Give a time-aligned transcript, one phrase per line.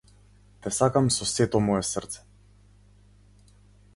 [0.61, 2.21] Те сакам со сето мое срце.